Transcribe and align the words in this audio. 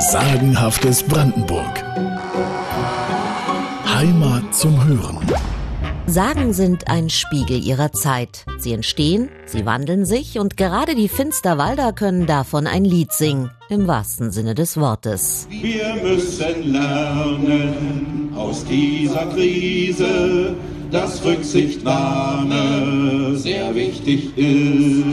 Sagenhaftes 0.00 1.02
Brandenburg. 1.02 1.82
Heimat 3.84 4.54
zum 4.54 4.84
Hören. 4.84 5.18
Sagen 6.06 6.52
sind 6.52 6.88
ein 6.88 7.10
Spiegel 7.10 7.60
ihrer 7.60 7.90
Zeit. 7.90 8.46
Sie 8.58 8.72
entstehen, 8.72 9.28
sie 9.44 9.66
wandeln 9.66 10.06
sich 10.06 10.38
und 10.38 10.56
gerade 10.56 10.94
die 10.94 11.08
Finsterwalder 11.08 11.92
können 11.92 12.26
davon 12.26 12.68
ein 12.68 12.84
Lied 12.84 13.12
singen, 13.12 13.50
im 13.70 13.88
wahrsten 13.88 14.30
Sinne 14.30 14.54
des 14.54 14.76
Wortes. 14.76 15.48
Wir 15.50 15.96
müssen 15.96 16.72
lernen 16.72 18.32
aus 18.36 18.64
dieser 18.64 19.26
Krise, 19.26 20.54
dass 20.92 21.24
Rücksichtnahme 21.24 23.36
sehr 23.36 23.74
wichtig 23.74 24.38
ist. 24.38 25.04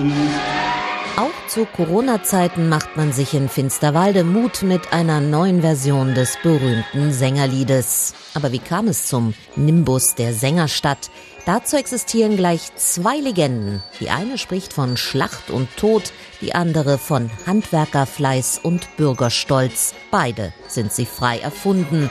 Auch 1.18 1.48
zu 1.48 1.66
Corona-Zeiten 1.66 2.68
macht 2.68 2.98
man 2.98 3.14
sich 3.14 3.34
in 3.34 3.48
Finsterwalde 3.48 4.26
Mut 4.26 4.64
mit 4.64 4.92
einer 4.92 5.22
neuen 5.22 5.62
Version 5.62 6.14
des 6.14 6.38
berühmten 6.44 7.14
Sängerliedes. 7.14 8.14
Aber 8.34 8.52
wie 8.52 8.60
kam 8.60 8.90
es 8.90 9.08
zum 9.08 9.34
Nimbus 9.56 10.16
der 10.16 10.34
Sängerstadt? 10.34 11.10
Dazu 11.46 11.78
existieren 11.78 12.36
gleich 12.36 12.76
zwei 12.76 13.16
Legenden. 13.16 13.82
Die 14.02 14.10
eine 14.10 14.38
spricht 14.38 14.74
von 14.74 14.98
Schlacht 14.98 15.52
und 15.52 15.70
Tod, 15.78 16.12
die 16.42 16.54
andere 16.54 16.98
von 16.98 17.32
Handwerkerfleiß 17.48 18.60
und 18.62 18.98
Bürgerstolz. 18.98 19.94
Beide 20.12 20.52
sind 20.68 20.92
sie 20.92 21.06
frei 21.06 21.40
erfunden 21.40 22.10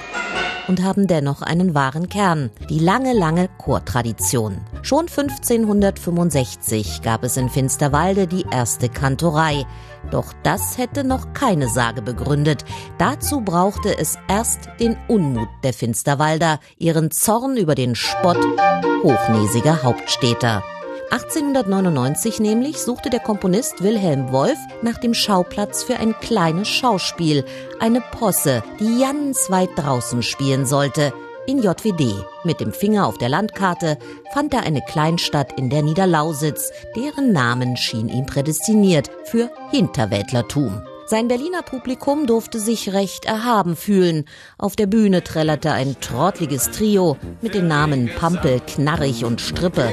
und 0.68 0.82
haben 0.82 1.06
dennoch 1.06 1.42
einen 1.42 1.74
wahren 1.74 2.08
Kern, 2.08 2.50
die 2.70 2.78
lange, 2.78 3.12
lange 3.12 3.48
Chortradition. 3.58 4.60
Schon 4.82 5.06
1565 5.08 7.02
gab 7.02 7.24
es 7.24 7.36
in 7.36 7.48
Finsterwalde 7.48 8.26
die 8.26 8.44
erste 8.50 8.88
Kantorei. 8.88 9.64
Doch 10.10 10.32
das 10.42 10.76
hätte 10.76 11.04
noch 11.04 11.32
keine 11.32 11.68
Sage 11.68 12.02
begründet. 12.02 12.64
Dazu 12.98 13.40
brauchte 13.40 13.96
es 13.98 14.16
erst 14.28 14.68
den 14.80 14.96
Unmut 15.08 15.48
der 15.62 15.72
Finsterwalder, 15.72 16.60
ihren 16.78 17.10
Zorn 17.10 17.56
über 17.56 17.74
den 17.74 17.94
Spott 17.94 18.38
hochnäsiger 19.02 19.82
Hauptstädter. 19.82 20.62
1899 21.14 22.40
nämlich 22.40 22.82
suchte 22.82 23.08
der 23.08 23.20
Komponist 23.20 23.84
Wilhelm 23.84 24.32
Wolf 24.32 24.58
nach 24.82 24.98
dem 24.98 25.14
Schauplatz 25.14 25.84
für 25.84 25.96
ein 25.96 26.18
kleines 26.18 26.66
Schauspiel, 26.66 27.44
eine 27.78 28.00
Posse, 28.00 28.64
die 28.80 28.98
ganz 29.00 29.48
weit 29.48 29.68
draußen 29.76 30.24
spielen 30.24 30.66
sollte. 30.66 31.12
In 31.46 31.62
JWD. 31.62 32.24
Mit 32.42 32.58
dem 32.58 32.72
Finger 32.72 33.06
auf 33.06 33.16
der 33.16 33.28
Landkarte 33.28 33.96
fand 34.32 34.54
er 34.54 34.64
eine 34.64 34.82
Kleinstadt 34.82 35.56
in 35.56 35.70
der 35.70 35.84
Niederlausitz, 35.84 36.72
deren 36.96 37.30
Namen 37.30 37.76
schien 37.76 38.08
ihm 38.08 38.26
prädestiniert 38.26 39.08
für 39.24 39.50
Hinterwäldlertum. 39.70 40.82
Sein 41.06 41.28
Berliner 41.28 41.60
Publikum 41.60 42.26
durfte 42.26 42.58
sich 42.58 42.94
recht 42.94 43.26
erhaben 43.26 43.76
fühlen. 43.76 44.24
Auf 44.56 44.74
der 44.74 44.86
Bühne 44.86 45.22
trällerte 45.22 45.72
ein 45.72 45.96
trottliges 46.00 46.70
Trio 46.70 47.18
mit 47.42 47.54
den 47.54 47.68
Namen 47.68 48.10
Pampel, 48.18 48.60
Knarrig 48.60 49.22
und 49.22 49.42
Strippe. 49.42 49.92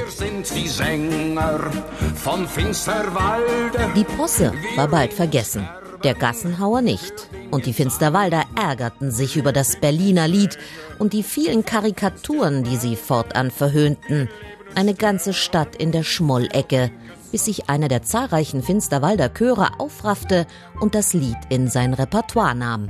Die, 3.94 3.94
die 3.94 4.04
Posse 4.04 4.52
war 4.76 4.88
bald 4.88 5.12
vergessen. 5.12 5.68
Der 6.02 6.14
Gassenhauer 6.14 6.80
nicht. 6.80 7.12
Und 7.50 7.66
die 7.66 7.74
Finsterwalder 7.74 8.44
ärgerten 8.56 9.10
sich 9.10 9.36
über 9.36 9.52
das 9.52 9.76
Berliner 9.76 10.26
Lied 10.26 10.56
und 10.98 11.12
die 11.12 11.22
vielen 11.22 11.66
Karikaturen, 11.66 12.64
die 12.64 12.76
sie 12.76 12.96
fortan 12.96 13.50
verhöhnten. 13.50 14.30
Eine 14.74 14.94
ganze 14.94 15.34
Stadt 15.34 15.76
in 15.76 15.92
der 15.92 16.04
Schmollecke 16.04 16.90
bis 17.32 17.46
sich 17.46 17.68
einer 17.68 17.88
der 17.88 18.02
zahlreichen 18.02 18.62
Finsterwalder 18.62 19.30
Chöre 19.30 19.80
aufraffte 19.80 20.46
und 20.80 20.94
das 20.94 21.14
Lied 21.14 21.38
in 21.48 21.68
sein 21.68 21.94
Repertoire 21.94 22.54
nahm. 22.54 22.88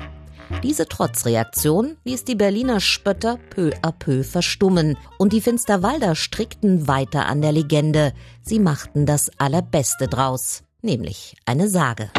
Diese 0.62 0.86
Trotzreaktion 0.86 1.96
ließ 2.04 2.24
die 2.24 2.34
Berliner 2.34 2.80
Spötter 2.80 3.38
peu 3.50 3.70
à 3.82 3.92
peu 3.92 4.22
verstummen 4.22 4.98
und 5.18 5.32
die 5.32 5.40
Finsterwalder 5.40 6.14
strickten 6.14 6.86
weiter 6.86 7.26
an 7.26 7.40
der 7.40 7.52
Legende. 7.52 8.12
Sie 8.42 8.58
machten 8.58 9.06
das 9.06 9.30
Allerbeste 9.38 10.08
draus, 10.08 10.62
nämlich 10.82 11.36
eine 11.46 11.68
Sage. 11.68 12.10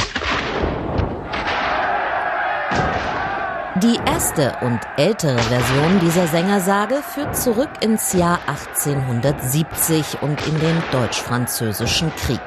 Die 3.81 3.97
erste 4.05 4.55
und 4.61 4.79
ältere 4.97 5.39
Version 5.39 5.99
dieser 5.99 6.27
Sängersage 6.27 7.01
führt 7.01 7.35
zurück 7.35 7.71
ins 7.81 8.13
Jahr 8.13 8.39
1870 8.45 10.21
und 10.21 10.45
in 10.45 10.59
den 10.59 10.83
Deutsch-Französischen 10.91 12.13
Krieg. 12.15 12.39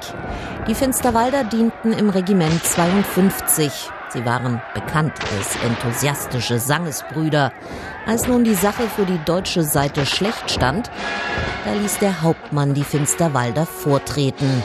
Die 0.69 0.75
Finsterwalder 0.77 1.43
dienten 1.43 1.93
im 1.93 2.11
Regiment 2.11 2.65
52. 2.65 3.91
Sie 4.11 4.25
waren 4.25 4.63
bekannt 4.73 5.15
als 5.37 5.57
enthusiastische 5.65 6.61
Sangesbrüder. 6.61 7.53
Als 8.07 8.29
nun 8.29 8.45
die 8.45 8.55
Sache 8.55 8.85
für 8.89 9.05
die 9.05 9.19
deutsche 9.25 9.65
Seite 9.65 10.07
schlecht 10.07 10.53
stand, 10.53 10.93
da 11.65 11.73
ließ 11.73 11.99
der 11.99 12.23
Hauptmann 12.23 12.73
die 12.73 12.85
Finsterwalder 12.85 13.67
vortreten. 13.67 14.63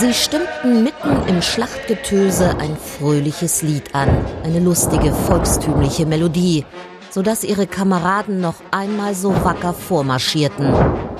Sie 0.00 0.14
stimmten 0.14 0.84
mitten 0.84 1.26
im 1.26 1.42
Schlachtgetöse 1.42 2.56
ein 2.60 2.76
fröhliches 2.76 3.62
Lied 3.62 3.96
an, 3.96 4.08
eine 4.44 4.60
lustige 4.60 5.12
volkstümliche 5.12 6.06
Melodie, 6.06 6.64
so 7.10 7.20
dass 7.20 7.42
ihre 7.42 7.66
Kameraden 7.66 8.40
noch 8.40 8.62
einmal 8.70 9.16
so 9.16 9.34
wacker 9.44 9.74
vormarschierten. 9.74 10.72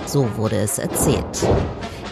So 0.06 0.28
wurde 0.36 0.58
es 0.58 0.78
erzählt. 0.78 1.24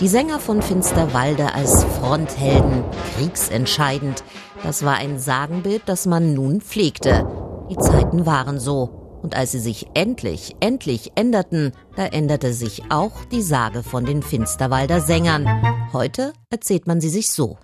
Die 0.01 0.09
Sänger 0.09 0.41
von 0.41 0.61
Finsterwalde 0.61 1.55
als 1.55 1.85
Fronthelden, 2.01 2.83
kriegsentscheidend, 3.15 4.25
das 4.65 4.85
war 4.85 4.97
ein 4.97 5.21
Sagenbild, 5.21 5.83
das 5.87 6.05
man 6.05 6.35
nun 6.35 6.61
pflegte. 6.61 7.29
Die 7.71 7.77
Zeiten 7.77 8.27
waren 8.27 8.59
so. 8.59 9.06
Und 9.23 9.37
als 9.37 9.53
sie 9.53 9.61
sich 9.61 9.87
endlich, 9.95 10.57
endlich 10.61 11.13
änderten, 11.15 11.73
da 11.97 12.07
änderte 12.07 12.53
sich 12.53 12.83
auch 12.91 13.25
die 13.27 13.43
Sage 13.43 13.83
von 13.83 14.05
den 14.05 14.23
Finsterwalder 14.23 15.01
Sängern. 15.01 15.47
Heute 15.93 16.33
erzählt 16.51 16.87
man 16.87 17.01
sie 17.01 17.09
sich 17.09 17.31
so. 17.31 17.59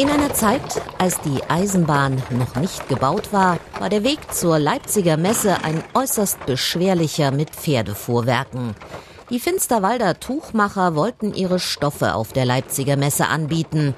In 0.00 0.08
einer 0.08 0.32
Zeit, 0.32 0.80
als 0.96 1.20
die 1.20 1.42
Eisenbahn 1.50 2.22
noch 2.30 2.54
nicht 2.54 2.88
gebaut 2.88 3.34
war, 3.34 3.58
war 3.78 3.90
der 3.90 4.02
Weg 4.02 4.32
zur 4.32 4.58
Leipziger 4.58 5.18
Messe 5.18 5.62
ein 5.62 5.84
äußerst 5.92 6.46
beschwerlicher 6.46 7.32
mit 7.32 7.50
Pferdefuhrwerken. 7.50 8.74
Die 9.28 9.38
Finsterwalder 9.38 10.18
Tuchmacher 10.18 10.94
wollten 10.94 11.34
ihre 11.34 11.58
Stoffe 11.60 12.14
auf 12.14 12.32
der 12.32 12.46
Leipziger 12.46 12.96
Messe 12.96 13.28
anbieten. 13.28 13.94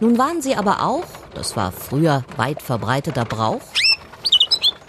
Nun 0.00 0.18
waren 0.18 0.42
sie 0.42 0.56
aber 0.56 0.82
auch, 0.82 1.06
das 1.34 1.56
war 1.56 1.72
früher 1.72 2.24
weit 2.36 2.62
verbreiteter 2.62 3.24
Brauch, 3.24 3.62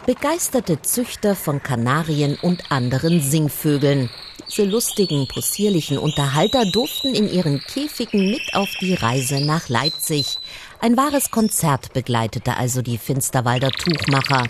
begeisterte 0.06 0.82
Züchter 0.82 1.36
von 1.36 1.62
Kanarien 1.62 2.38
und 2.42 2.72
anderen 2.72 3.22
Singvögeln. 3.22 4.10
Diese 4.48 4.64
lustigen, 4.64 5.28
possierlichen 5.28 5.98
Unterhalter 5.98 6.66
durften 6.66 7.16
in 7.16 7.28
ihren 7.30 7.60
Käfigen 7.60 8.30
mit 8.30 8.54
auf 8.54 8.70
die 8.80 8.94
Reise 8.94 9.44
nach 9.44 9.70
Leipzig. 9.70 10.38
Ein 10.80 10.96
wahres 10.96 11.32
Konzert 11.32 11.92
begleitete 11.94 12.56
also 12.56 12.82
die 12.82 13.00
Finsterwalder 13.00 13.72
Tuchmacher. 13.72 14.48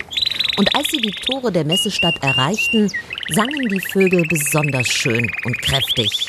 Und 0.57 0.75
als 0.75 0.89
sie 0.89 0.97
die 0.97 1.11
Tore 1.11 1.51
der 1.51 1.65
Messestadt 1.65 2.21
erreichten, 2.21 2.91
sangen 3.29 3.69
die 3.69 3.81
Vögel 3.81 4.25
besonders 4.27 4.87
schön 4.87 5.31
und 5.45 5.61
kräftig. 5.61 6.27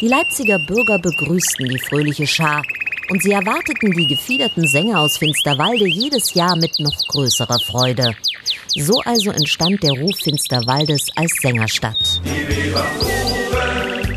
Die 0.00 0.08
Leipziger 0.08 0.58
Bürger 0.60 0.98
begrüßten 0.98 1.68
die 1.68 1.78
fröhliche 1.78 2.26
Schar 2.26 2.62
und 3.10 3.22
sie 3.22 3.32
erwarteten 3.32 3.92
die 3.92 4.06
gefiederten 4.06 4.66
Sänger 4.66 5.00
aus 5.00 5.16
Finsterwalde 5.16 5.86
jedes 5.86 6.34
Jahr 6.34 6.56
mit 6.56 6.78
noch 6.78 6.96
größerer 7.08 7.58
Freude. 7.60 8.14
So 8.74 9.00
also 9.04 9.30
entstand 9.30 9.82
der 9.82 9.92
Ruf 9.92 10.16
Finsterwaldes 10.22 11.08
als 11.16 11.32
Sängerstadt. 11.40 12.20
Die 12.24 12.48
Weber 12.48 12.84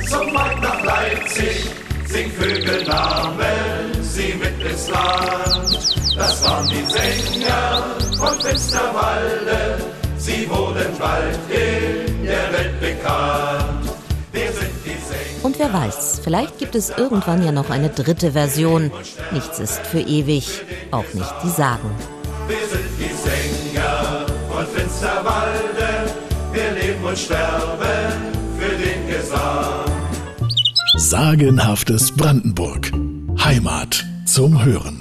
zum 0.07 0.33
Markt 0.33 0.61
nach 0.61 0.83
Leipzig, 0.83 1.65
Singvögel 2.05 2.83
nahmen 2.85 4.03
sie 4.03 4.33
mit 4.33 4.69
ins 4.69 4.89
Land. 4.89 6.15
Das 6.17 6.43
waren 6.43 6.69
die 6.69 6.85
Sänger 6.91 7.97
von 8.17 8.39
Finsterwalde, 8.41 9.85
sie 10.17 10.49
wurden 10.49 10.97
bald 10.99 11.39
in 11.49 12.25
der 12.25 12.53
Welt 12.53 12.79
bekannt. 12.79 14.00
Wer 15.61 15.71
weiß, 15.71 16.21
vielleicht 16.23 16.57
gibt 16.57 16.73
es 16.73 16.89
irgendwann 16.89 17.45
ja 17.45 17.51
noch 17.51 17.69
eine 17.69 17.89
dritte 17.89 18.31
Version. 18.31 18.91
Nichts 19.31 19.59
ist 19.59 19.85
für 19.85 19.99
ewig, 19.99 20.61
auch 20.89 21.13
nicht 21.13 21.33
die 21.43 21.49
Sagen. 21.49 21.89
Wir 22.47 22.57
sind 22.67 22.89
die 22.97 23.13
Sänger 23.13 24.25
von 24.49 24.65
Finsterwalde, 24.65 26.11
wir 26.51 26.71
leben 26.81 27.03
und 27.03 27.17
sterben 27.17 27.77
für 28.57 28.75
den 28.75 29.07
Gesang. 29.07 29.85
Sagenhaftes 30.97 32.11
Brandenburg. 32.11 32.91
Heimat 33.43 34.03
zum 34.25 34.65
Hören. 34.65 35.00